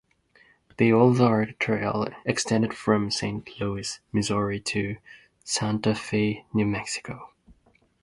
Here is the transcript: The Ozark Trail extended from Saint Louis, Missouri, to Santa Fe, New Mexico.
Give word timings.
The 0.77 0.91
Ozark 0.93 1.59
Trail 1.59 2.07
extended 2.25 2.73
from 2.73 3.11
Saint 3.11 3.47
Louis, 3.59 3.99
Missouri, 4.11 4.59
to 4.61 4.97
Santa 5.43 5.93
Fe, 5.93 6.43
New 6.55 6.65
Mexico. 6.65 7.29